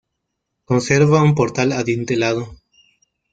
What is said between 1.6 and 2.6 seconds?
adintelado.